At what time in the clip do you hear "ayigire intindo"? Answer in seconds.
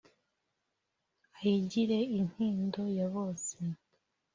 1.37-2.81